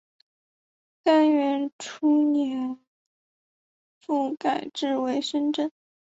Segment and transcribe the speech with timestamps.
[1.03, 2.79] 干元初年
[4.01, 5.71] 复改置为深州。